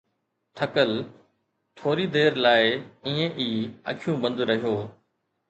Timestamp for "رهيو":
4.49-4.75